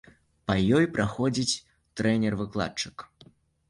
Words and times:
Па 0.47 0.55
ёй 0.77 0.85
праходзіць 0.95 1.61
трэнер-выкладчык. 2.01 3.11